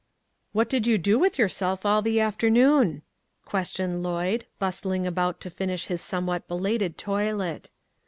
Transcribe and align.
"What 0.51 0.67
did 0.67 0.87
you 0.87 0.97
do 0.97 1.19
with 1.19 1.37
yourself 1.37 1.85
all 1.85 2.01
the 2.01 2.19
afternoon?" 2.19 3.03
questioned 3.45 4.01
Lloyd, 4.01 4.47
bustling 4.57 5.05
about 5.05 5.39
to 5.41 5.51
finish 5.51 5.85
his 5.85 6.01
somewhat 6.01 6.47
belated 6.47 6.97
toilet. 6.97 7.69